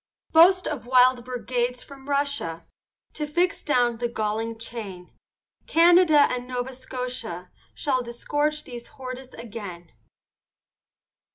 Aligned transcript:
Boast 0.31 0.67
of 0.67 0.87
wild 0.87 1.23
brigades 1.23 1.83
from 1.83 2.09
Russia, 2.09 2.65
To 3.13 3.27
fix 3.27 3.61
down 3.61 3.97
the 3.97 4.07
galling 4.07 4.57
chain, 4.57 5.13
Canada 5.67 6.21
and 6.21 6.47
Nova 6.47 6.73
Scotia, 6.73 7.51
Shall 7.75 8.01
disgorge 8.01 8.63
these 8.63 8.87
hordes 8.87 9.35
again. 9.35 9.91